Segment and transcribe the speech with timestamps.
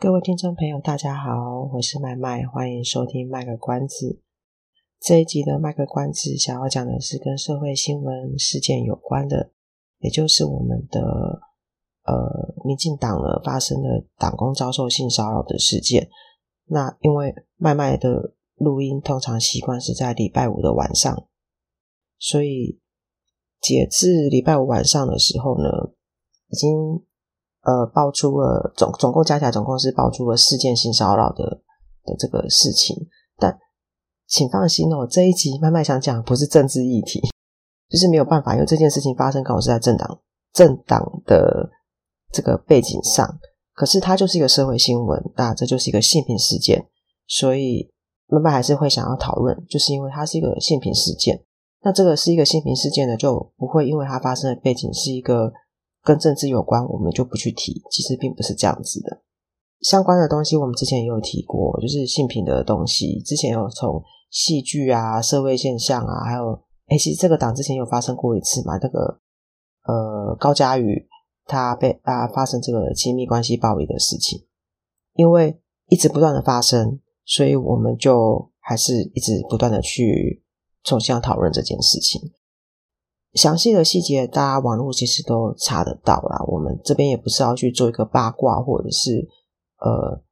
[0.00, 4.22] 各位听众朋友，大家好，我是麦麦，欢迎收听卖个关子。
[5.00, 9.50] 这一集的卖个关子，想要讲的是跟社会新闻事件有关的，
[9.98, 11.00] 也就是我们的
[12.04, 16.08] 呃民进党了发生的党工遭受性骚扰的事件。
[16.66, 21.26] 那因为麦麦的录音通常习惯是在礼拜五的晚上，
[22.20, 22.78] 所以
[23.60, 25.68] 截至礼拜五晚上的时候呢，
[26.50, 27.04] 已经。
[27.68, 31.44] 呃，爆出了总总共加起来总共是爆出了四件性骚扰的
[32.02, 32.96] 的这个事情，
[33.36, 33.58] 但
[34.26, 37.20] 请放心哦，这一集麦麦想讲不是政治议题，
[37.90, 40.18] 就是没有办法，因为这件事情发生刚好是在政党
[40.54, 41.68] 政党的
[42.32, 43.38] 这个背景上，
[43.74, 46.88] 可是它就是一个社会新闻，那这就是一个性平事件，
[47.26, 47.90] 所以
[48.28, 51.44] 麦麦还是会想要讨论，就是因为它是一个性平事件，
[51.82, 55.52] 那这个是一个性平事件呢，就不会因为它发生的背景是一个。
[56.08, 57.82] 跟政治有关，我们就不去提。
[57.90, 59.20] 其实并不是这样子的。
[59.82, 63.20] 相关的东西，我们之前也有提过，就是性平的东西。
[63.20, 68.78] 之前有从戏剧啊、社会现象啊，还有，哎，其实这个党之前有发生过一次嘛。
[68.80, 69.20] 那个
[69.84, 71.06] 呃，高嘉宇
[71.44, 74.46] 他被啊发生这个亲密关系暴力的事情，
[75.12, 80.42] 因为一直不断的发生，所以我们就还是一直不断的去
[80.84, 82.32] 重新讨论这件事情。
[83.34, 86.42] 详细的细节，大家网络其实都查得到啦。
[86.46, 89.28] 我们这边也不是要去做一个八卦，或者是
[89.78, 90.22] 呃，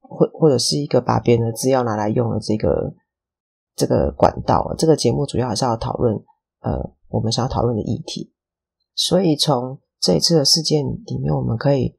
[0.00, 2.94] 或或者是一个把别人的资料拿来用的这个
[3.74, 4.74] 这个管道。
[4.78, 6.14] 这个节目主要还是要讨论
[6.60, 8.32] 呃，我们想要讨论的议题。
[8.94, 11.98] 所以从这一次的事件里面，我们可以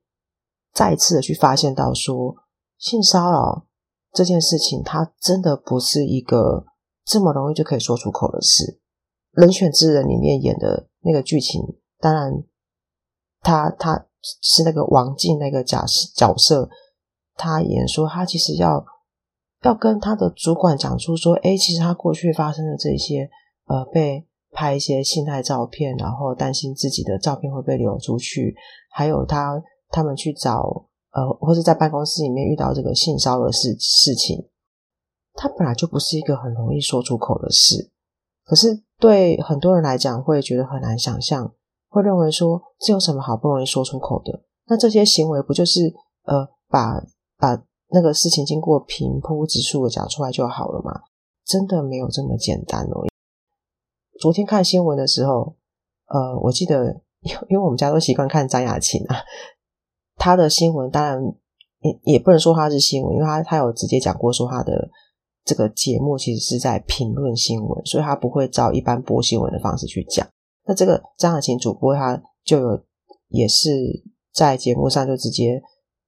[0.74, 2.36] 再次的去发现到说，
[2.78, 3.68] 性骚扰
[4.14, 6.66] 这件事情，它真的不是一个
[7.06, 8.64] 这么容易就可以说出口的事。
[9.32, 11.62] 《人选之人》里面演的那个剧情，
[12.00, 12.44] 当然
[13.42, 14.08] 他，他
[14.42, 15.86] 是那个王静那个假
[16.16, 16.70] 角色，
[17.36, 18.84] 他演说他其实要
[19.62, 23.30] 要跟他的主管讲出说，哎，其实他过去发生的这些，
[23.68, 28.56] 呃，被拍一些性爱照片，然后担心自己的照片会被流出去，
[28.92, 34.50] 还有他他们去找呃，或是在办公室里面遇到这个性骚扰的事事情，
[35.36, 37.92] 他本来就不是一个很容易说出口的事，
[38.44, 38.84] 可是。
[39.00, 41.54] 对很多人来讲，会觉得很难想象，
[41.88, 44.44] 会认为说，这有什么好不容易说出口的？
[44.68, 45.94] 那这些行为不就是
[46.24, 47.02] 呃，把
[47.38, 51.02] 把那个事情经过平铺直述的讲出来就好了吗？
[51.46, 53.08] 真的没有这么简单哦。
[54.20, 55.56] 昨天看新闻的时候，
[56.08, 59.16] 呃，我记得，因为我们家都习惯看张雅琴啊，
[60.18, 61.24] 他的新闻当然
[61.80, 64.90] 也也不能说他是新闻，因为他他有直接讲过说他的。
[65.50, 70.28] 这个节目其实是在评论新闻，所以他不会照一般播新闻的方式去讲。
[70.68, 72.84] 那这个张雅琴主播，他就有
[73.30, 73.72] 也是
[74.32, 75.60] 在节目上就直接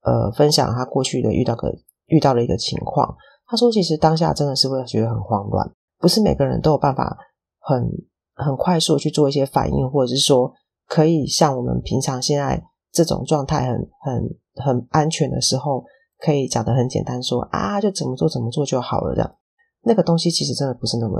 [0.03, 1.75] 呃分享他过去的遇到个
[2.05, 3.17] 遇到的一个情况。
[3.47, 7.17] 他说，其实当下真的是会觉得很慌乱，不是每个人都有办法
[7.57, 7.89] 很
[8.35, 10.53] 很快速去做一些反应，或者是说
[10.85, 15.83] 可以像我们平常现在这种状态很很很安全的时候。
[16.21, 19.15] 可以讲得很简单说，啊，就怎么做怎么做就好了。
[19.15, 19.35] 这样，
[19.81, 21.19] 那个东西其实真的不是那么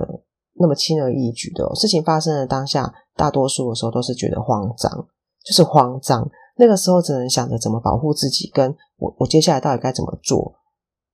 [0.54, 1.76] 那么轻而易举的哦。
[1.76, 5.08] 事情发生的当下，大多数的时候都是觉得慌张，
[5.44, 6.30] 就是慌张。
[6.58, 10.54] 那个时候只能想着怎么保护自己，跟我我接下来到底该怎么做。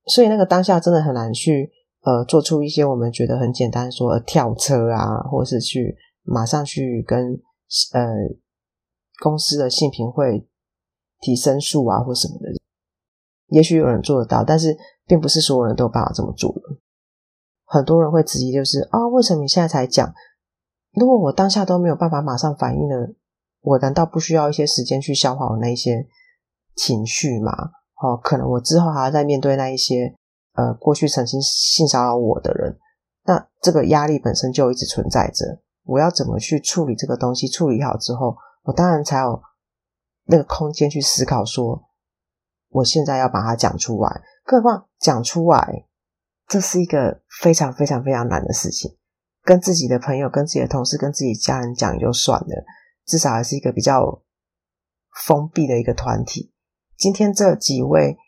[0.06, 1.70] 所以那个当下真的很难去
[2.02, 7.40] 呃做出一些我们觉得很简单说跳车啊，或是去马上去跟
[7.94, 8.06] 呃
[9.22, 10.46] 公司的性平会
[11.20, 12.52] 提申诉啊，或什么的。
[13.48, 16.62] 也许有人做得到，但是并不是所有人都有办法这么做的。
[17.64, 20.14] 很多人会质疑，就是啊，为什么你现在才讲？
[20.92, 22.94] 如果我当下都没有办法马上反应呢？
[23.60, 26.06] 我难道不需要一些时间去消化我那一些
[26.74, 27.52] 情绪吗？
[28.00, 30.14] 哦，可能我之后还要再面对那一些
[30.54, 32.78] 呃过去曾经性骚扰我的人，
[33.24, 35.60] 那这个压力本身就一直存在着。
[35.84, 37.48] 我要怎么去处理这个东西？
[37.48, 39.42] 处理好之后，我当然才有
[40.26, 41.87] 那个空间去思考说。
[42.68, 45.86] 我现在要把它讲出来，更何况讲出来，
[46.46, 48.96] 这是一个非常非常非常难的事情。
[49.42, 52.64] 跟自己的朋友、跟自己的同事、跟自己家人讲就算了，
[53.06, 54.22] 至少还是一个比较
[55.24, 56.52] 封闭的一个团体。
[56.98, 58.18] 今天这几位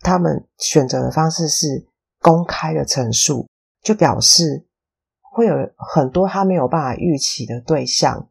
[0.00, 1.86] 他们选择的方式是
[2.18, 3.48] 公开的陈述，
[3.80, 4.66] 就表示
[5.32, 8.28] 会有很多他没有办法预期的对象，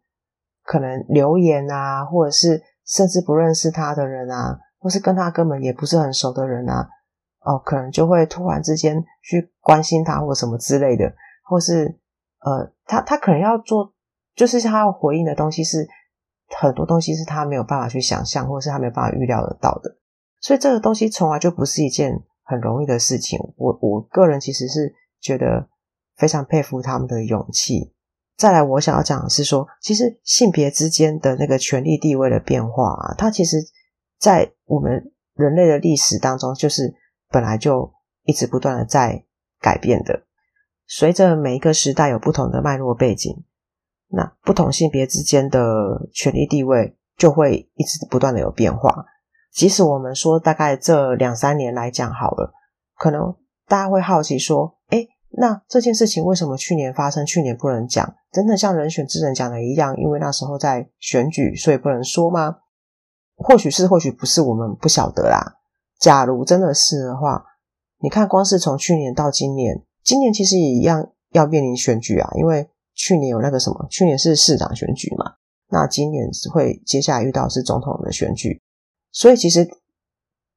[0.64, 6.88] 可能留言啊，或者是甚至不认识他的人啊，或是跟他根本也不是很熟的人啊，
[7.42, 12.00] 哦，可能就会突然之间去关心他或什么之类的，或是
[12.40, 13.94] 呃，他他可能要做，
[14.36, 15.88] 就是他要回应的东西是
[16.58, 19.98] 很多东西是他没有办法去想象，或是他没有办法预料得到的。
[20.40, 23.38] 所以这个东西从来就不是一件很容易的事情。
[23.58, 25.68] 我我个人其实是觉得
[26.16, 27.94] 非常佩服他们的勇气。
[28.38, 33.58] 再来，我想要讲的是说，其实性别之间的那个权力地位的变化啊，它其实，
[34.20, 36.94] 在我们人类的历史当中，就是
[37.30, 37.94] 本来就
[38.24, 39.24] 一直不断的在
[39.60, 40.24] 改变的。
[40.86, 43.44] 随着每一个时代有不同的脉络背景，
[44.08, 49.06] 那不同性别之间的权力地位就会一直不断的有变化。
[49.52, 52.54] 即使我们说大概这两三年来讲好了，
[52.98, 53.36] 可能
[53.68, 58.16] 大家会好奇说，诶，那这件事情为什么去年发生，去年不能讲？
[58.32, 62.58] 真的像人选之人讲的一样，因为那时候在选举，所以不能说吗？
[63.40, 65.56] 或许是，或许不是，我们不晓得啦。
[66.00, 67.44] 假如真的是的话，
[68.00, 75.34] 你看，光是从去年到今年，今年其实也一样要面临选举啊，因为去年有那个什么，去年是市长选举嘛，
[75.70, 78.62] 那今年会接下来遇到是总统的选举。
[79.12, 79.68] 所以其实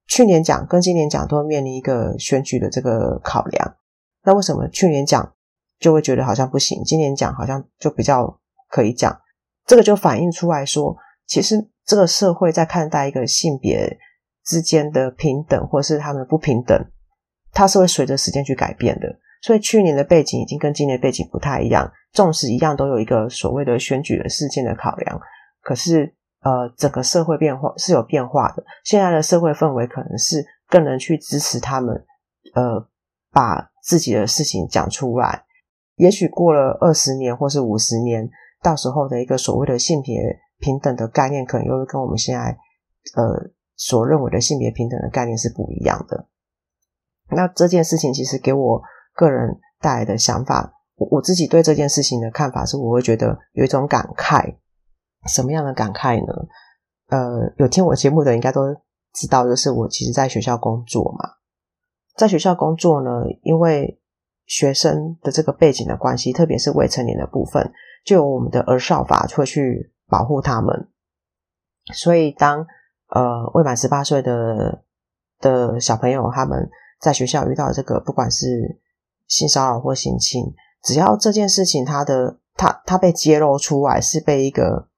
[0.06, 3.76] 去年讲跟今年讲都会面临一个选举的这个考量。
[4.25, 5.34] 那为什么去年讲
[5.79, 8.38] 就会觉得好像不行，今年讲好像就比较
[8.69, 9.20] 可以讲？
[9.67, 10.96] 这个就反映出来说，
[11.26, 13.99] 其实这个社会在看待一个性别
[14.44, 16.79] 之间的平等，或是他们不平等，
[17.52, 19.08] 它是会随着时间去改变的。
[19.43, 25.20] 所以去年的背景已经跟今年的背景不太一样，纵使一样都有一个所谓的选举的事件的考量，
[25.61, 26.14] 可是。
[26.44, 28.64] 呃，整个社会变化是有变化的。
[28.82, 31.94] 现在的社会氛围可能是更能去支持他们，
[32.55, 32.84] 呃，
[33.31, 35.44] 把自己的事情讲出来。
[35.94, 38.29] 也许过了二十年或是五十年，
[38.61, 40.20] 到时候的一个所谓的性别
[40.62, 42.56] 平等的概念，可能又会跟我们现在
[43.17, 46.29] 呃所认为的性别平等的概念是不一样的。
[47.29, 48.81] 那这件事情其实给我
[49.14, 54.56] 个人带来的想法，我我自己对这件事情的看法是，我会觉得有一种感慨。
[55.29, 56.32] 什么样的感慨呢？
[57.08, 58.75] 呃，有听我节目的应该都
[59.12, 61.31] 知道，就是我其实在学校工作嘛，
[62.17, 63.11] 在学校工作呢，
[63.43, 64.00] 因为
[64.47, 67.73] 学生的这个背景的关系，特别是未成年的部分，
[68.05, 70.91] 就有我们的儿少法会去保护他们。
[71.94, 72.67] 所以当
[73.09, 74.85] 呃未满十八岁的
[75.41, 76.70] 的小朋友他们
[77.00, 78.81] 在学校遇到这个，不管是
[79.26, 80.44] 性骚扰或性侵，
[80.85, 84.88] 只要这件事情他的他他被揭露出来，是被一个。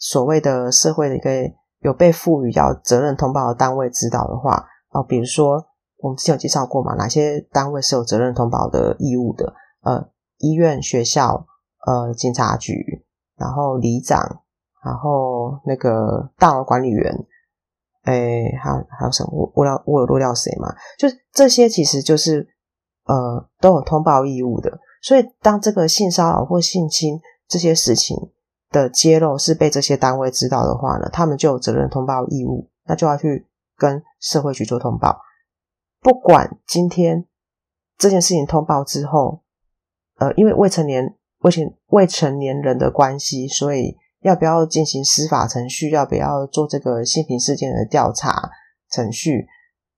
[0.00, 1.28] 所谓的社会的一个
[1.80, 5.66] 有被赋予要责任通报的单位知道的话，啊，比如说
[5.96, 9.52] 我们之前有介绍过嘛，哪些单位是有责任通报的义务的？
[9.82, 11.48] 呃，医院、学校、
[11.84, 13.04] 呃，警察局，
[13.38, 14.42] 然后里长，
[14.84, 17.14] 然后那个大楼管理员，
[18.04, 19.30] 诶，还有还有什么？
[19.32, 20.74] 我我要我有漏掉谁吗？
[20.98, 22.48] 就是这些，其实就是
[23.04, 24.78] 呃都有通报义务的。
[25.00, 28.16] 所以当这个性骚扰或性侵这些事情，
[28.70, 33.46] 的揭露是被这些单位知道的话呢，他们就有责任通报义务，那就要去
[33.76, 35.20] 跟社会局做通报。
[36.00, 37.26] 不管今天
[37.96, 39.42] 这件事情通报之后，
[40.18, 48.50] 呃，因为未成年、未成未成年人的关系，所以要不要进行司法程序，要不要做这个性平事件的调查
[48.90, 49.46] 程序，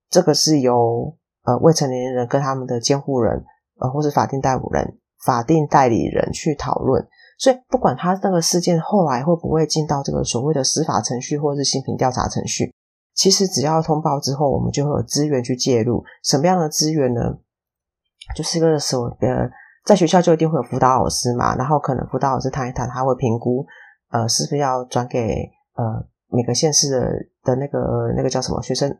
[0.09, 3.43] 这个是由呃未成年人跟他们的监护人，
[3.79, 7.07] 呃，或是法定代理人、法定代理人去讨论。
[7.39, 12.71] 所以，不管他那个事件后来会不会进到这个所谓的司法程序或者是性平调查程序，
[13.15, 16.03] 其实只要通报之后，我们就会有资源去介入。
[16.23, 17.39] 什么样的资源呢？
[18.35, 19.49] 就是一个时候，呃，
[19.83, 23.65] 在学校就一定会有辅导老师嘛，然后可能辅导老师谈一谈，他会评估，
[24.11, 27.11] 呃，是不是要转给呃每个县市的
[27.43, 28.95] 的那个那个叫什么学生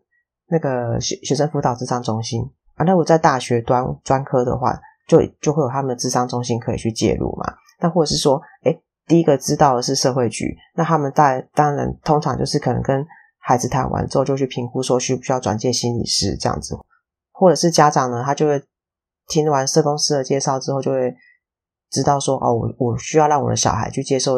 [0.47, 2.41] 那个学学生辅导智商中心
[2.75, 2.83] 啊。
[2.83, 4.73] 那我在大学端专科的话，
[5.07, 7.53] 就就会有他们的智商中心可以去介入嘛。
[7.79, 13.05] 那或者是说，诶，第一个知道的是社会局，那他们在当然通常就是可能跟
[13.39, 16.75] 孩子谈完之后，就去评估说需不需要转介心理师这样子，
[17.31, 18.61] 或者是家长呢，他就会
[19.31, 21.15] 听完社工师的介绍之后，就会
[21.89, 24.35] 知道说，哦，我我需要让我的小孩去接受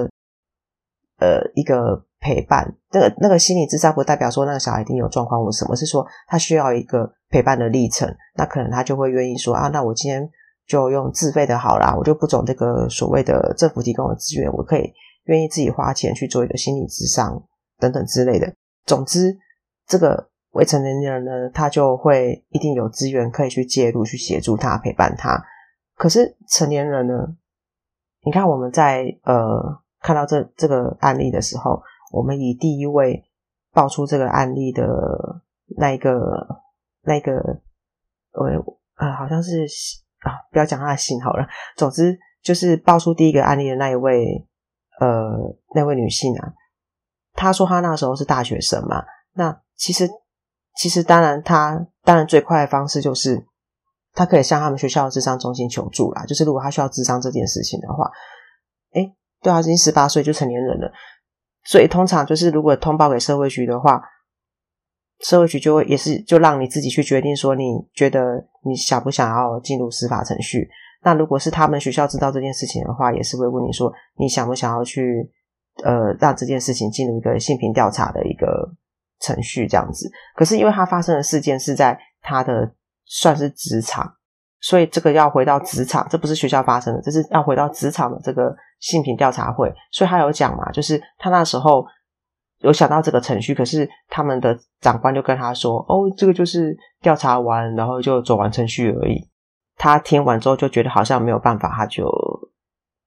[1.18, 10.30] 呃一个陪伴，那个那个心理智商不代表说那个小孩一定有状况或什么，是说他需要一个陪伴的历程，那可能他就会愿意说啊，那我今天。
[10.66, 14.94] 就用自费的好啦，我就不走这个所谓的政府提供的资源，我可以
[15.26, 17.44] 愿意自己花钱去做一个心理智商
[17.80, 18.50] 等等之类的。
[18.86, 19.38] 总之，
[19.86, 25.44] 这个未成年人呢，他就会一定有资源可以去介入、去协助他、陪伴他。
[25.96, 27.36] 可是成年人呢？
[28.24, 31.82] 你看我们在呃看到这这个案例的时候，
[32.12, 33.24] 我们以第一位
[33.74, 34.88] 爆出这个案例的
[35.76, 36.62] 那一个
[37.02, 37.34] 那个
[38.34, 38.64] 呃
[38.98, 39.66] 呃，好像是
[40.20, 41.48] 啊，不要讲他的姓好了。
[41.76, 44.48] 总之就是爆出第一个案例的那一位
[45.00, 46.54] 呃那位女性啊，
[47.34, 50.08] 她说她那时候是大学生嘛，那其实。
[50.75, 53.46] 其实，当然，他当然最快的方式就是，
[54.13, 56.25] 他可以向他们学校的智商中心求助啦。
[56.25, 58.10] 就是如果他需要智商这件事情的话，
[58.94, 60.92] 诶，对啊，已经十八岁就成年人了，
[61.63, 64.01] 所以通常就是如果通报给社会局的话，
[65.20, 67.63] 社会局就会也是就让你自己去决定说，你
[67.94, 70.68] 觉得你想不想要进入司法程序。
[71.03, 75.32] 那如果是他们学校知道这件事情的话，也是会问你说，你想不想要去
[75.84, 78.74] 呃让这件事情进入一个性平调查的一个。
[79.24, 82.70] 程序这样子，可是因为他发生的事件是在他的
[83.06, 84.15] 算是职场，
[84.60, 91.86] 所以这个要回到职场，这不是学校发生的，这是要回到职场的这个性平调查会，所以他有讲嘛，就是他那时候
[92.60, 99.30] 有想到这个程序，可是他们的长官就跟他说：“哦，这个就是调查完，然后就走完程序而已。”
[99.75, 102.08] 他听完之后就觉得好像没有办法，他就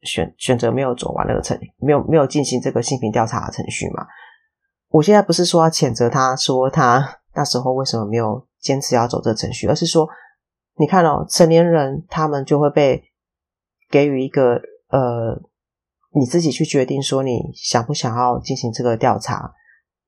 [0.03, 4.07] 选选择没有走完那个程，没有没有进行这个性平调查的程序嘛。
[4.89, 10.09] 我现在不是说要谴责他，说他那时候为什么没有坚持要走这程序，而是说，
[10.79, 13.05] 你看哦，成年人他们就会被
[13.91, 15.41] 给予一个呃，
[16.13, 19.53] 你自己去决定说你想不想要进行这个调查。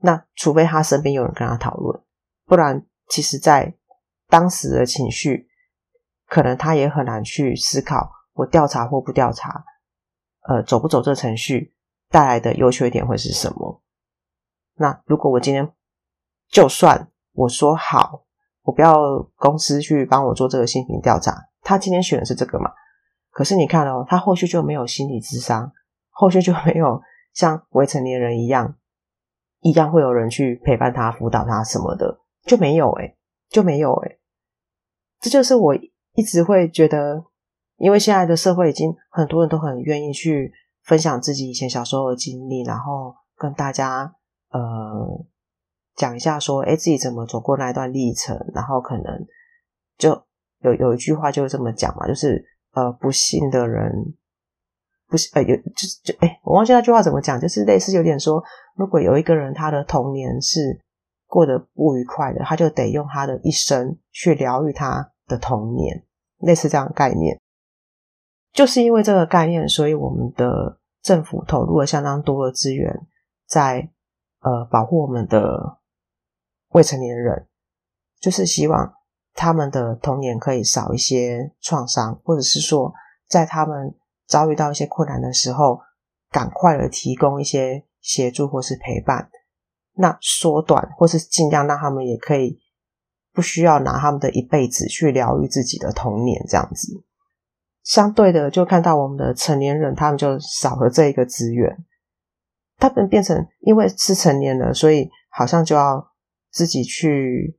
[0.00, 2.00] 那除非他身边有人跟他讨论，
[2.47, 3.75] 不然其实在
[4.28, 5.49] 当时的情绪，
[6.28, 9.64] 可能他也很难去思考我调查或不调查，
[10.49, 11.75] 呃，走不走这程序
[12.08, 13.82] 带来的优缺点会是什么。
[14.78, 15.73] 那如果我今天
[16.49, 18.25] 就算我说好，
[18.62, 18.94] 我不要
[19.37, 22.70] 公司去帮我做这个性平调查，他今天选的是这个嘛？
[23.30, 25.73] 可是你看哦，他后续就没有心理咨商，
[26.11, 27.00] 后续就没有
[27.35, 28.76] 像未成年人一样，
[29.61, 33.16] 一样会有人去陪伴他、辅导他什么的，就没有诶，
[33.49, 34.18] 就没有诶。
[35.20, 37.25] 这就是我一直会觉得，
[37.76, 44.14] 因为现在的社会已经很多人都很愿意去分享自己以前小时候的经历，然后跟大家。
[44.50, 45.26] 呃，
[45.94, 49.26] 讲一下说，哎，自己怎么走过那一段历程，然后可能
[49.98, 50.10] 就
[50.60, 53.92] 有有一句话就是这么讲嘛，就是呃，不幸的人，
[55.06, 58.42] 不是呃有就是就哎，我忘记那句话怎么讲，就是类似有点说，
[58.74, 60.80] 如果有一个人他的童年是
[61.26, 66.04] 过得不愉快的，他就得用他的一生去疗愈他的童年，
[66.38, 67.38] 类似这样的概念。
[68.54, 73.06] 就是因为这个概念，所以我们的政府投入了相当多的资源
[73.46, 73.90] 在。
[74.40, 75.78] 呃，保护我们的
[76.68, 77.47] 未成年人，
[78.21, 78.95] 就是希望
[79.35, 82.92] 他们的童年可以少一些创伤，或者是说，
[83.28, 83.95] 在他们
[84.26, 85.80] 遭遇到一些困难的时候，
[86.30, 89.30] 赶快的提供一些协助或是陪伴，
[89.95, 92.61] 那缩短或是尽量让他们也可以
[93.33, 97.04] 不需要拿他们的一辈子去疗愈自己的童年，这样子。
[97.83, 101.85] 相对的，就看到我们的成年人，他们就少了这一个资源。
[102.78, 106.12] 他们变成因为是成年了，所以好像就要
[106.50, 107.58] 自己去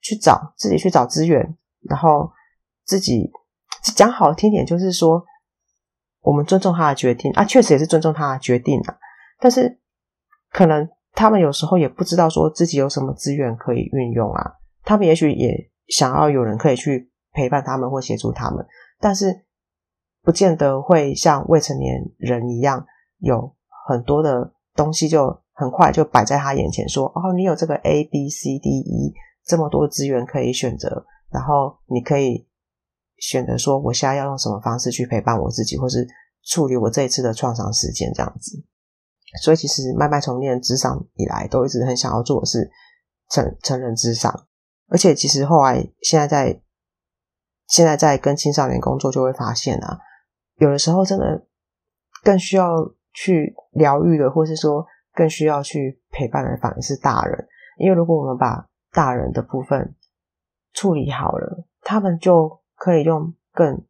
[0.00, 2.30] 去找自己去找资源，然后
[2.84, 3.28] 自己
[3.96, 5.24] 讲好听点，就是说
[6.20, 8.96] 我们尊重他的决定啊，确实也是尊重他的决定啊。
[9.40, 9.80] 但是
[10.52, 14.54] 可能他们有时候也不知道说自己有什么资源可以运用啊，
[14.84, 18.64] 他们也许也想要有人可以去陪伴他们或协助他们，
[19.00, 19.44] 但是
[20.22, 22.86] 不见得会像未成年人一样
[23.18, 23.56] 有。
[23.84, 29.12] 很多的东西就很快就摆在他眼前，说：“哦，你有这个 A B C D E
[29.44, 32.48] 这么多资源可以选择，然后你可以
[33.18, 36.06] 选择说，我现在要用什么方式去陪伴我自己，或是
[36.44, 38.64] 处理我这一次的创伤事件这样子。”
[39.42, 42.70] 所以，其实麦麦从念咨商以来，都一直很想要做的是
[43.30, 44.46] 成成人咨商，
[44.88, 46.62] 而且其实后来现在在
[47.68, 49.98] 现在在跟青少年工作，就会发现啊，
[50.56, 51.46] 有的时候真的
[52.24, 52.94] 更需要。
[53.12, 57.46] 去疗愈的，或是说更需要去陪伴的，反而是大人。
[57.78, 59.94] 因为如果我们把大人的部分
[60.72, 63.82] 处理好了，他们就可以用更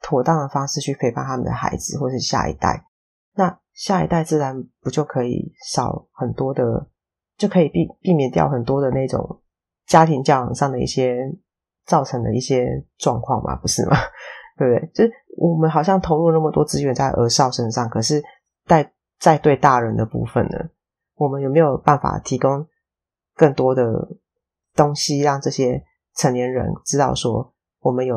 [0.00, 2.86] 妥当的方式去陪伴他们的孩子，或是下一代。
[3.34, 6.86] 那下一代自然不就可以少很多的，
[7.36, 9.40] 就可以避避免掉很多的那种
[9.86, 11.34] 家庭教养上的一些
[11.86, 13.96] 造成的一些状况嘛，不是吗？
[14.58, 14.90] 对不对？
[14.94, 18.22] 就是我们好像投入那么多资源在儿少身上，可是。
[18.66, 20.70] 在在对大人的部分呢，
[21.16, 22.66] 我们有没有办法提供
[23.34, 24.16] 更多的
[24.74, 28.16] 东西让这些成年人知道说，我们有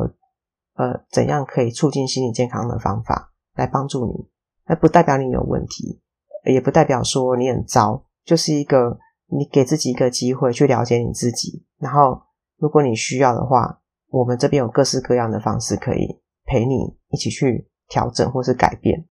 [0.76, 4.30] 呃怎样可以促进心理健康的方法来帮助你，
[4.66, 6.02] 那不代表你有问题，
[6.44, 8.98] 也不代表说你很糟，就是一个
[9.28, 12.22] 你给自己一个机会去了解你自己，然后
[12.58, 19.06] 如果你需要的话，我们这边有各式各样的方式可以陪你一起去调整或是改变，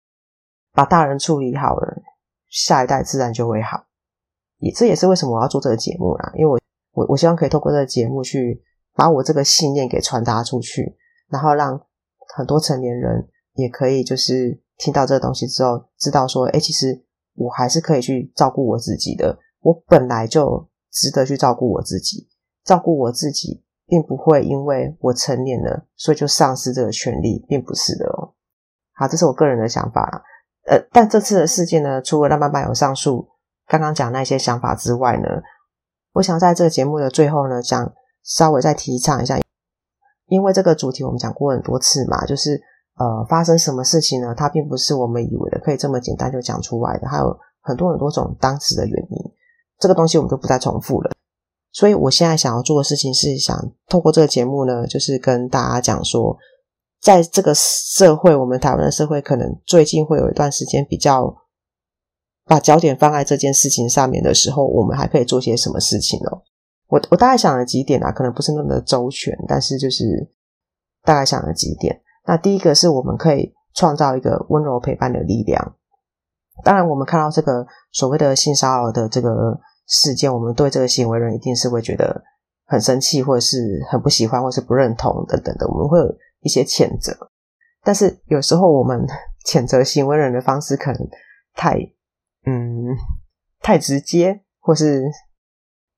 [0.74, 2.02] 把大人处理好了，
[2.50, 3.86] 下一代自然就会好。
[4.58, 6.60] 也这也是为什么我要做这个节目啦，因为我
[6.94, 8.64] 我我希望可以透过这个节目去
[8.96, 10.98] 把我这个信念给传达出去，
[11.30, 11.80] 然后让
[12.36, 17.04] 很多成年人也可以就是听到这个东西之后，知道说，哎，其实
[17.36, 22.30] 我还是可以去照顾我自己的，我本来就值得去照顾我自己，
[22.64, 23.64] 照顾我自己。
[23.88, 28.34] 并不会因为我成年了，所以就丧失这个权利，并不是的哦。
[28.94, 30.24] 好，这是我个人的想法啦。
[30.68, 33.28] 呃，但这次的事件呢，除了让妈妈有上述
[33.68, 35.28] 刚刚讲那些想法之外呢，
[36.14, 37.92] 我想在这个节目的最后呢，想
[38.24, 39.40] 稍微再提倡一下，
[40.28, 42.62] 因为这个主题我们讲过很多次嘛，就是
[42.98, 44.36] 呃，发生什么事情呢？
[44.36, 49.32] 它并不是我们以为的可以这么简单就讲出来的，还有很多很多种当时的原因。
[49.80, 51.12] 这个东西我们就不再重复了。
[51.74, 56.38] 所以，我现在想要做的事情是想透过这个节目呢，就是跟大家讲说，
[57.02, 61.36] 在这个社会，我们台湾的社会，可能最近会有一段时间比较
[62.46, 66.42] 把焦点放在这件事情上面的时候，我们还可以做些什么事情哦？
[66.88, 70.30] 我我大概想了几点啊，可能不是那么的周全，但是就是
[71.04, 72.02] 大概想了几点。
[72.28, 75.76] 那第一个是我们可以创造一个温柔陪伴的力量。
[76.64, 79.60] 当然，我们看到这个所谓的性骚扰的这个。
[79.88, 82.24] 事件，我们对这个行为人一定是会觉得
[82.66, 83.58] 很生气，或者是
[83.90, 86.00] 很不喜欢，或是不认同等等的，我们会
[86.42, 87.32] 一些谴责。
[87.84, 89.06] 但是有时候我们
[89.46, 91.10] 谴责行为人的方式可能
[91.56, 91.78] 太
[92.46, 92.86] 嗯
[93.60, 95.04] 太直接，或是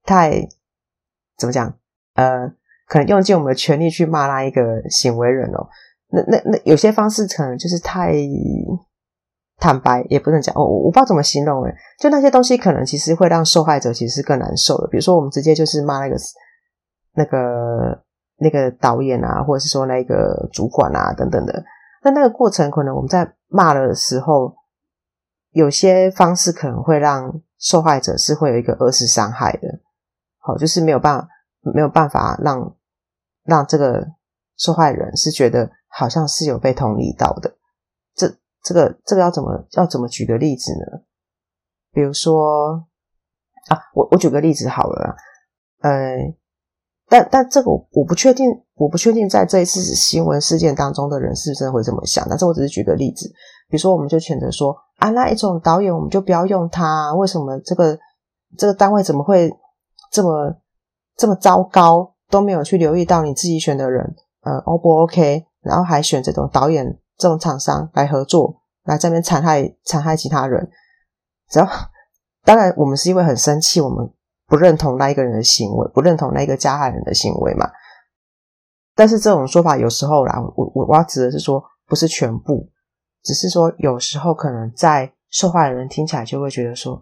[0.03, 0.47] 太
[1.37, 1.77] 怎么讲？
[2.13, 2.47] 呃，
[2.87, 5.67] 可能用尽我们的全力去骂那一个行为人哦。
[6.09, 8.13] 那那那有些方式可能就是太。
[9.59, 14.87] 坦白也不能讲，我我不知道怎么形容诶，就那些东西可能其实会让受害者其实更难受的。
[14.89, 16.15] 比如说，我们直接就是骂那个
[17.13, 18.03] 那个
[18.43, 21.63] 那个导演啊，或者是说那个主管啊等等的。
[22.03, 24.53] 那那个过程，可能我们在骂的时候，
[25.51, 29.79] 有些方式可能会让受害者是会有一个二次伤害的。
[30.39, 31.27] 好，就是没有办法
[31.73, 32.75] 没有办法让
[33.43, 34.05] 让这个
[34.57, 37.55] 受害人是觉得好像是有被同理到的。
[38.15, 38.35] 这。
[38.65, 41.01] 这个这个要怎么要怎么举个例子呢？
[41.91, 42.87] 比如说
[43.67, 45.17] 啊，我我举个例子好了，
[45.81, 46.15] 呃，
[47.13, 52.25] 但但这个我我不确定，我不确定在这一次新闻事件当中的人是不是真的会这么想。
[52.27, 53.27] 但是我只是举个例子，
[53.69, 57.99] 比如说我们就选择说啊，那一种导演我们就不要用他，为什么这个
[58.57, 59.51] 这个单位怎么会
[60.11, 60.55] 这么
[61.15, 66.99] 这么糟糕，都没有去留意到你自己选的人，呃，O 不 OK，然后还选这种导演。
[67.15, 70.67] 这种厂商来合作，来这边残害残害其他人，
[71.47, 71.69] 只要
[72.43, 74.11] 当然我们是因为很生气，我们
[74.53, 77.67] 不认同那一个人的行为，不认同那一个加害人的行为嘛。
[78.93, 82.69] 但是这种说法有时候啦，我我我要指的是说，不是全部，
[83.23, 87.01] 只是说有时候可能在受害人听起来就会觉得说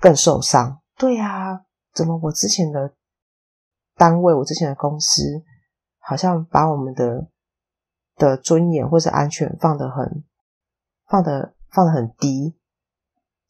[0.00, 0.80] 更受伤。
[0.98, 2.92] 对呀，怎么我之前的
[3.94, 5.44] 单位，我之前的公司，
[6.00, 7.28] 好像把我们的。
[8.14, 10.22] 的尊严或是安全放得很，
[11.08, 12.54] 放得放得很低，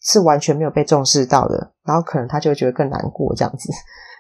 [0.03, 1.73] 是完全没有被重视到的。
[1.85, 3.69] 然后可能他就觉得更难过，这样子。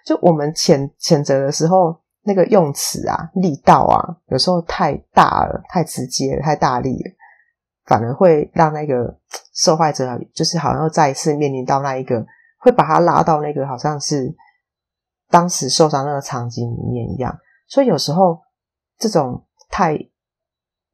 [0.04, 7.10] 就我们谴谴责的时候，那个用词啊、力道啊，有时候太大了、太直接了、太大力了，
[7.86, 9.16] 反而会让那个
[9.54, 12.24] 受害者就是好像又再一次面临到那一个，
[12.58, 14.34] 会把他拉到那个好像是
[15.30, 17.36] 当时受伤那个场景里面一样。
[17.68, 18.40] 所以有时候
[18.98, 19.96] 这种太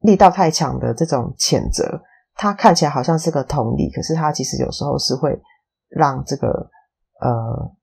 [0.01, 2.01] 力道太强的这种谴责，
[2.41, 5.37] 他看起来好像是个同理，可是他其实有时候是会
[5.89, 6.47] 让这个
[7.19, 7.75] 呃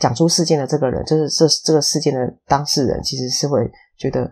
[0.00, 4.28] 讲出事件的这个人，就是这这个事件的当事人，其实是会觉得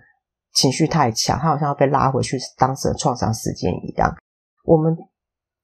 [0.54, 4.12] 情绪太强，他好像要被拉回去当时的创伤事件一样。
[4.64, 4.96] 我们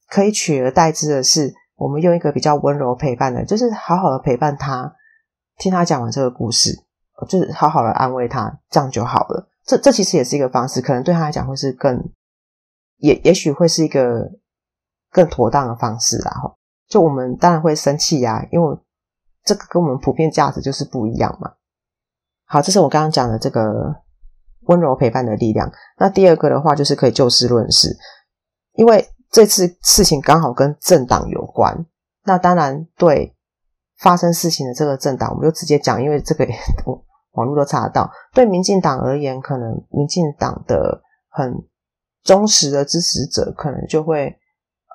[0.08, 4.94] 可以取而代之的是，我们用一个比较温柔陪伴的，就是好好的陪伴他，
[5.58, 6.70] 听他讲完这个故事，
[7.28, 9.48] 就是好好的安慰他，这样就好了。
[9.64, 11.98] 这这其实也是一个方式，可能对他来讲会是更，
[13.00, 14.30] 也也许会是一个
[15.10, 16.30] 更妥当的方式啦。
[16.30, 16.54] 哈，
[16.88, 18.78] 就我们当然会生气呀，因为
[19.44, 21.52] 这个跟我们普遍价值就是不一样嘛。
[22.46, 23.94] 好，这是我刚刚讲的这个
[24.62, 25.70] 温柔陪伴的力量。
[25.98, 27.96] 那第二个的话，就是可以就事论事，
[28.74, 31.86] 因为这次事情刚好跟政党有关。
[32.24, 33.34] 那当然对
[33.98, 36.46] 发生事情的这个政党，我们就直接讲，因为这个
[37.32, 38.10] 网络都查得到。
[38.34, 41.54] 对民进党而言，可能民进党的很
[42.22, 44.26] 忠实的支持者，可能就会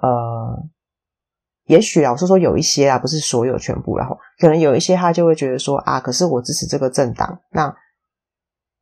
[0.02, 0.64] 呃，
[1.66, 7.76] 也许啊，我是说有一些啊，不是所有全部，然后可能有一些他就会觉得说啊，可是我支持这个政党，那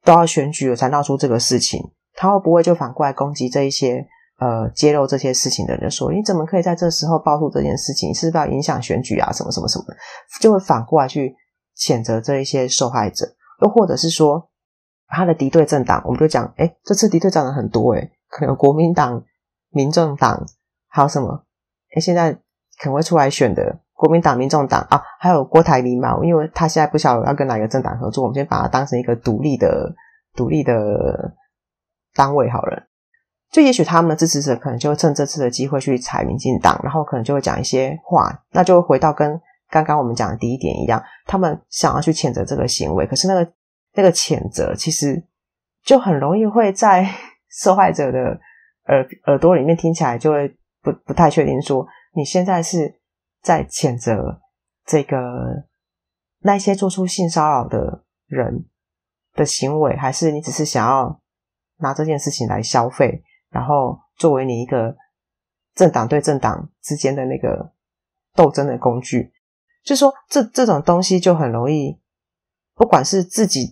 [0.03, 1.79] 都要选举了才闹出这个事情，
[2.13, 4.07] 他会不会就反过来攻击这一些？
[4.39, 8.13] 呃，揭露这些事情的人说：“你怎么可以在这时候爆出这件事情？
[8.13, 9.31] 是不是要影响选举啊？
[9.31, 9.95] 什么什么什么的，
[10.41, 11.33] 就会反过来去
[11.77, 13.25] 谴责这一些受害者。
[13.61, 14.49] 又或者是说，
[15.07, 19.23] 他的敌对政党，我们就讲，哎，这次敌对政党很多，诶可能国民党、
[19.69, 20.43] 民众党，
[20.87, 21.45] 还有什么？
[21.95, 22.33] 哎，现在
[22.79, 29.93] 可能会出来选的国民党、民众党啊，还有郭台铭嘛，因为他现在不晓得要跟哪个政党合作，我们先把它当成一个独立的、
[30.33, 30.73] 独立的
[32.15, 32.87] 单位好了。”
[33.53, 43.51] 就也许他们的支持者可能就会趁这次的机会去踩民进党，然后可能就会讲一些话，那就会回到跟刚刚我们讲的第一点一样，他们想要去谴责这个行为，可是那个
[43.93, 45.23] 那个谴责其实
[45.83, 47.07] 就很容易会在
[47.59, 48.39] 受害者的
[48.85, 50.47] 耳耳朵里面听起来就会
[50.81, 52.99] 不不太确定，说你现在是
[53.41, 54.41] 在谴责
[54.85, 55.17] 这个
[56.39, 58.65] 那些做出性骚扰的人
[59.33, 61.21] 的行为，还是你只是想要
[61.77, 63.23] 拿这件事情来消费？
[63.49, 64.95] 然后作为你一个
[65.75, 67.71] 政党对政党之间的那个
[68.33, 69.31] 斗争的工具，
[69.83, 71.99] 就说这这种东西就很容易，
[72.73, 73.71] 不管是自己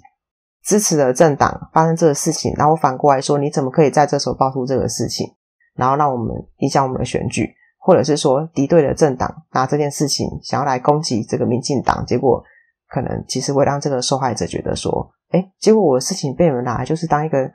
[0.63, 5.27] 支持的政党发生这个事情，然后反过来说，你怎么可以在这时候爆出这个事情，
[5.75, 12.43] 然后让我们影响我们的选举，或者是说敌对的政党拿这件事情想要来攻击这个民进党，结果
[12.87, 17.51] 可能其实会让这个受害者觉得说，哎，结果我的事情被你们拿来就是当一个。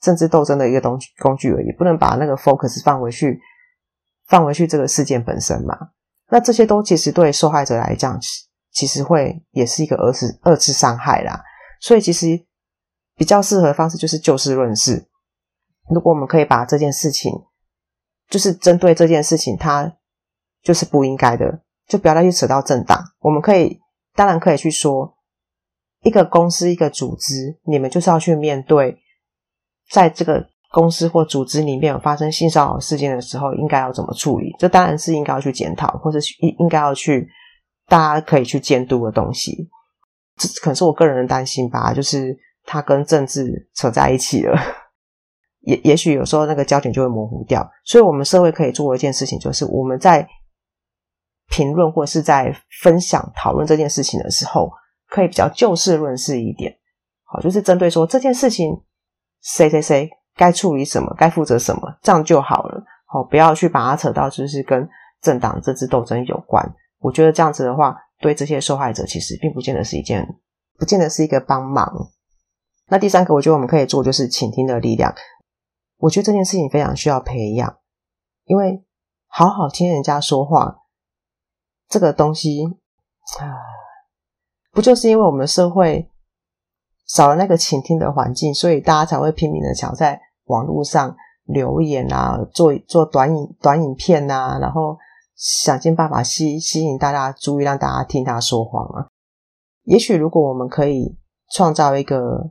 [0.00, 3.40] 政治斗争的一个东工具而已，不能把那个 focus 放回去，
[4.28, 5.74] 放回去这个事件本身嘛。
[6.28, 8.20] 那这些都其实对受害者来讲，
[8.70, 11.42] 其实会也是一个二次二次伤害啦。
[11.84, 12.42] 所以其实
[13.14, 15.06] 比较适合的方式就是就事论事。
[15.90, 17.30] 如果我们可以把这件事情，
[18.30, 19.94] 就是针对这件事情，它
[20.62, 22.98] 就是不应该的，就不要再去扯到政党。
[23.20, 23.78] 我们可以
[24.14, 25.14] 当然可以去说，
[26.00, 28.98] 一个公司一个组织，你们就是要去面对。
[29.90, 34.56] 在这个公司或组织里面有发生性骚扰事件的时候，应该要怎么处理？
[34.58, 37.28] 这当然是应该要去检讨，或者应应该要去
[37.86, 39.68] 大家可以去监督的东西。
[40.36, 44.58] 这可能是我个人的担心吧，就是它跟政治扯在一起了，
[45.60, 47.68] 也也许有时候那个焦点就会模糊掉。
[47.84, 50.26] 所以，我们社会可以做一件事情，就是我们在
[51.48, 54.70] 评论或是在分享讨论这件事情的时候，
[55.08, 56.76] 可以比较就事论事一点。
[57.24, 58.82] 好，就是针对说这件事情。
[59.46, 62.82] 谁谁谁该处理什么，该负责什么，这样就好了。
[63.04, 64.88] 好，不要去把它扯到就是跟
[65.20, 66.66] 政党政治斗争有关。
[67.00, 70.26] 我觉得这样子的话，对这些受害者其实并不见得是一件，
[70.78, 72.10] 不见得是一个帮忙。
[72.88, 75.14] 那第三个，我觉得我们可以做就是倾听的力量。
[75.98, 77.76] 我觉得这件事情非常需要培养，
[78.46, 78.82] 因为
[79.26, 80.78] 好好听人家说话
[81.86, 82.64] 这个东西
[83.40, 83.44] 啊，
[84.72, 86.10] 不就是因为我们社会。
[87.06, 94.96] 少了那个倾听的环境，所以大家才会拼命的想在网络上留言啊，做做短影短影片啊，然后
[95.36, 99.08] 想尽办法吸吸引大家注意，让大家听他说话嘛。
[99.84, 101.16] 也许如果我们可以
[101.52, 102.50] 创造一个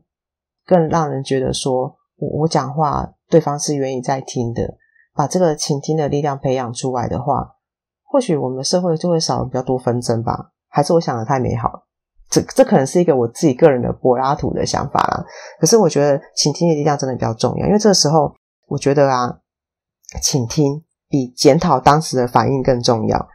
[0.65, 4.77] 更让人觉得说我我讲话对方是愿意在听的，
[5.13, 7.55] 把这个倾听的力量培养出来的话，
[8.03, 10.51] 或许我们社会就会少了比较多纷争吧。
[10.69, 11.85] 还是我想的太美好？
[12.29, 15.23] 这这可能是一个我自己个人的柏拉图的想法啦，
[15.59, 18.33] 可是我觉得倾听的力量真的比较重要，因为这个时候
[18.67, 19.39] 我觉得啊，
[20.21, 23.27] 倾听比检讨当时的反应更重要。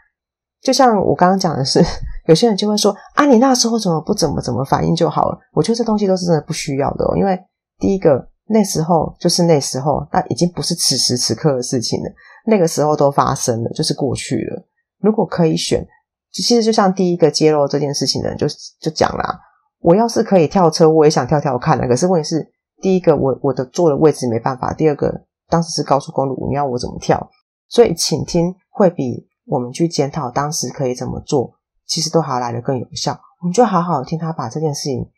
[0.60, 1.80] 就像我刚刚讲的是，
[2.26, 5.38] 有些人就会说啊，你那时候怎么不怎么怎么反应就好了？
[5.52, 7.38] 我觉得这东西都是真的不需要的哦，因为
[7.78, 12.10] 第一个那时候就是那时候，那已经不是此时此刻的事情了，
[12.46, 14.66] 那个时候都发生了，就是过去了。
[15.00, 15.86] 如果可以选。
[16.30, 18.46] 其实就像第一个揭露这件事情的人就
[18.78, 19.40] 就讲啦，
[19.80, 21.88] 我要是可以跳车，我也想跳跳看的。
[21.88, 22.46] 可是问题是，
[22.82, 25.10] 第一个我我的坐的位置没办法，第二个
[25.48, 27.18] 当时是高速公路，你要我怎么跳？
[27.68, 31.54] 所以倾听会比我们去检讨当时可以怎么做，
[31.86, 33.18] 其实都还来得更有效。
[33.40, 35.08] 我们就好好听他把这件事情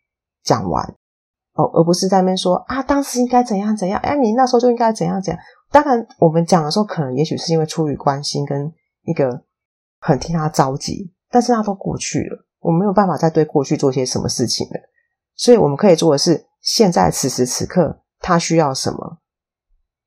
[0.43, 0.85] 讲完
[1.55, 5.43] 哦，而不是在那边说啊，当时应该怎样怎样，哎，你那时候就应该怎样怎样。
[5.71, 8.73] 当然，我们讲的时候，可能也许是因为出于关心跟
[9.05, 9.45] 一个。
[10.03, 14.81] 很替他着急，但是他都过去了，我没有办法再对过去做些什么事情了。
[15.37, 19.19] 所以我们可以做的是，现在此时此刻他需要什么？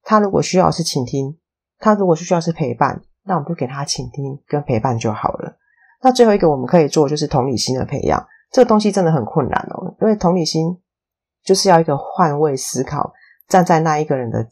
[0.01, 1.37] 他如果需要是倾听，
[1.83, 5.57] 他如果是需要是陪伴，那我们就给他倾听跟陪伴就好了。
[6.01, 10.79] 那最后一个我们可以做就是同理心的培养，这个东西真的很困难哦，因为同理心
[11.43, 13.11] 就是要一个换位思考，
[13.49, 14.47] 站在那一个人的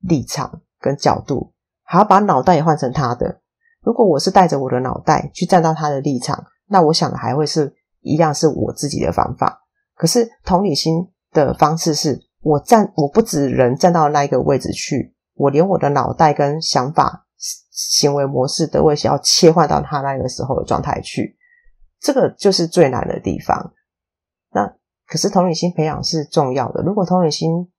[0.00, 1.52] 立场跟角度，
[1.84, 3.40] 还要把脑袋也换成他的。
[3.82, 9.60] 如果我是带着我的脑袋去站到他的立场，那我想的还会是一样是我自己的方法。
[9.94, 17.26] 可是同理心的方式是我站，我不止人站到那一个位置去，我连我的脑袋跟想法。
[17.74, 21.36] 行为模式都会想要切换到他那个时候的状态去，
[21.98, 23.72] 这个就是最难的地方。
[24.52, 24.76] 那
[25.08, 27.72] 可是同理心培养是重要的，如果同理心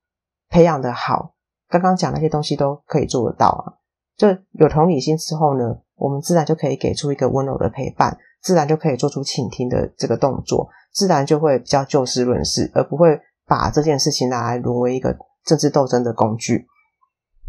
[0.49, 1.36] 培养的好，
[1.69, 3.80] 刚刚讲那些东西都可以做得到啊。
[4.17, 16.67] 就有同理心之后呢，我们自然就可以给出一个温柔的陪伴，自然就可以做出倾听的这个动作，自然就会比较就事论事，而不会把这件事情拿来沦为一个政治斗争的工具。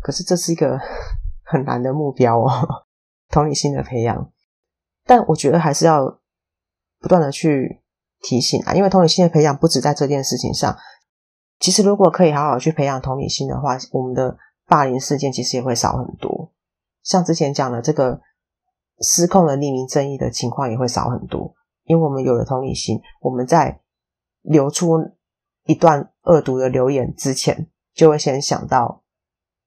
[0.04, 0.78] 可是这是一个。
[1.46, 2.48] 很难的目标哦，
[3.28, 4.32] 同理心的培养，
[5.04, 6.18] 但我觉得还是要
[6.98, 7.82] 不断的去
[8.22, 10.74] 提醒啊，因为同理心的培养不止在这件事情上。
[11.60, 16.50] 其实如果可以好好去培养同理心的话，我们的霸凌事件其实也会少很多。
[17.02, 18.22] 像之前讲的这个
[19.02, 23.82] 失控的匿名正义的情况也会少很多，因为我们有了同理心，我们在
[24.40, 24.96] 留出
[25.66, 29.03] 一段恶毒的留言之前，就会先想到。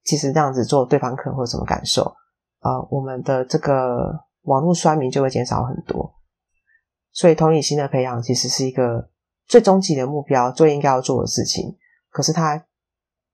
[0.07, 2.15] 其实这样子做，对方可能会有什么感受？
[2.61, 6.15] 呃，我们的这个网络酸民就会减少很多。
[7.11, 9.09] 所以，同理心的培养其实是一个
[9.47, 11.77] 最终极的目标，最应该要做的事情。
[12.09, 12.65] 可是，它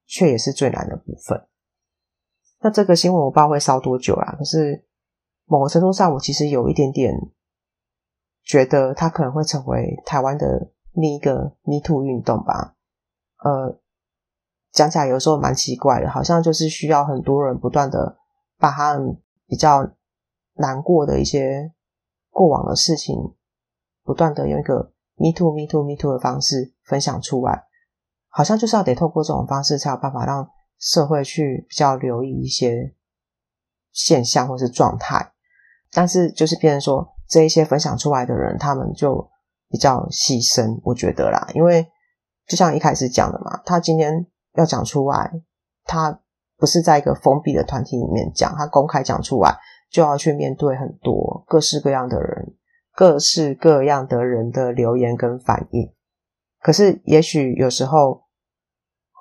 [0.08, 1.48] 却也是最难的部分。
[2.62, 4.36] 那这个新闻我不知道会烧多久啦。
[4.40, 4.84] 可是，
[5.46, 7.14] 某个程度上，我其实有一点点
[8.44, 12.76] 觉得，它可能会成为台湾的另一个 Me Too 运动吧。
[13.44, 13.80] 呃。
[14.74, 18.18] 讲起来有时候蛮奇怪的，好像就是需要很多人不断的
[18.58, 19.88] 把他们比较
[20.56, 21.72] 难过的一些
[22.32, 23.16] 过往的事情，
[24.04, 27.66] 不断的用一个 “me too, me too, me too” 的方式分享出来，
[28.30, 32.96] 好像就是要得透过这种方式才有办法让社会去比较留意一些
[33.92, 35.34] 现象或是状态。
[35.92, 39.30] 但是就是变成说这一些分享出来的人，他们就
[39.70, 41.88] 比较牺牲，我觉得啦，因为
[42.48, 44.26] 就像一开始讲的嘛，他今天。
[44.56, 45.42] 要讲出来，
[45.84, 46.22] 他
[46.58, 49.58] 不是在一个封闭的团体里面讲，他公开讲出来，
[49.90, 52.56] 就要去面对很多各式各样的人、
[52.94, 55.92] 各式各样的人的留言跟反应。
[56.62, 58.26] 可是，也许有时候，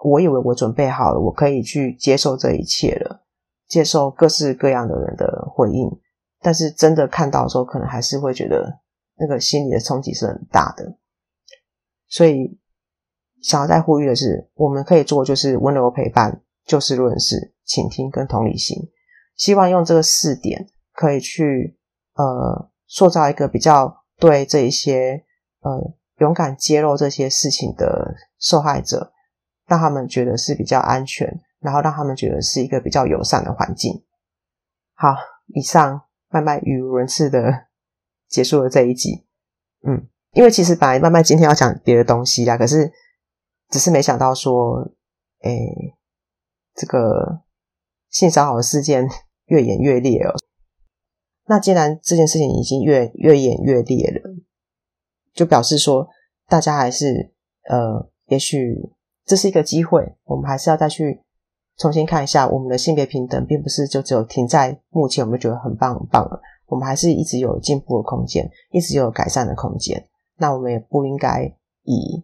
[0.05, 3.25] 我以为我准备好了，我可以去接受这一切了，
[3.67, 5.91] 接受各式各样的人的回应。
[6.41, 8.81] 但是，真的看到的时候，可能还是会觉得
[9.17, 10.99] 那个心理的冲击是很大的。
[12.09, 12.61] 所以。
[13.43, 18.79] 想要再呼吁的是，我们可以做就是温柔陪伴、就事论事、倾听跟同理心。
[19.37, 21.77] 希望用这个四点，可以去
[22.15, 25.25] 呃塑造一个比较对这一些
[25.61, 29.13] 呃勇敢揭露这些事情的受害者，
[29.67, 34.05] 让他们觉得是比较安全，然后让他们觉得是一个比较友善的环境。
[34.95, 35.17] 好，
[35.49, 37.67] 以上慢慢语无伦次的
[38.29, 39.27] 结束了这一集。
[39.85, 42.93] 嗯，因为其实本来慢慢今天要讲别的东西啦，可是。
[43.73, 44.87] 只是没想到说，
[45.45, 45.97] 诶、
[46.75, 47.41] 这个
[48.11, 49.09] 性骚扰的事件
[49.47, 50.35] 越演越烈哦。
[51.47, 54.37] 那既然这件事情已经越越演越烈了，
[55.33, 56.07] 就表示说
[56.47, 57.33] 大家还是
[57.67, 58.93] 呃，也许
[59.25, 61.23] 这是一个机会，我们还是要再去
[61.79, 70.07] 重新看一下我们的性别平等，并不是就只有停在目前我们觉得很棒很棒了，我们还是一直有进步的空间，一直有改善的空间。
[70.37, 71.51] 那我们也不应该
[71.85, 72.23] 以。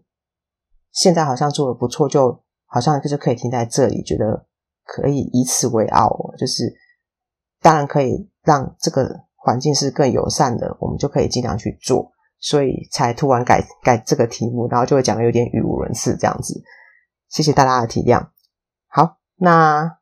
[0.92, 4.46] 现在好像做的不错，就好像就是可以停在这里，觉得
[4.84, 6.74] 可以以此为傲，就是
[7.60, 16.62] 当然可以让这个环境是更友善的，我们就可以尽量去做，所以才突然改改这个题目，然后就会讲得有点语无伦次这样子。
[17.28, 18.28] 谢谢大家的体谅。
[18.88, 19.98] 好，那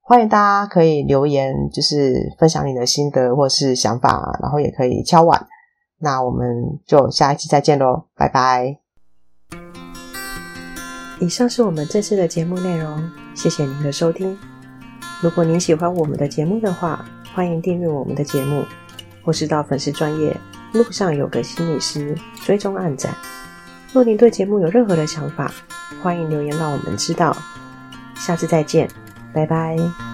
[0.00, 5.46] 欢迎大家可以留言，就是分享你的心得或是想法，然后也可以敲碗。
[5.98, 8.85] 那我们就下一期再见喽，拜拜。
[11.18, 14.36] 以上是我们这次的节目内容，谢谢您的收听。
[15.22, 18.64] 如果您喜欢我们的节目的话，欢迎订阅我们的节目，
[19.22, 20.36] 或是到粉丝专业
[20.72, 23.14] 路上有个心理师追踪暗赞。
[23.92, 25.50] 若您对节目有任何的想法，
[26.02, 27.34] 欢迎留言让我们知道。
[28.14, 28.88] 下次再见，
[29.32, 30.05] 拜拜。